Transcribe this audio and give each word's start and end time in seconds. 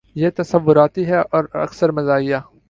یہ 0.15 0.29
تصوراتی 0.35 1.05
ہے 1.07 1.19
اور 1.31 1.43
اکثر 1.53 1.91
مزاحیہ 1.91 2.35